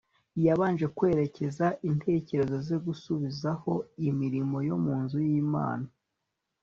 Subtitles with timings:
[0.45, 3.71] yabanje kwerekeza intekerezo ze gusubizaho
[4.09, 5.87] imirimo yo mu nzu y'imana